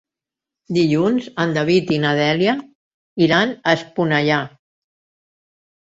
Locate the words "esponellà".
3.81-4.43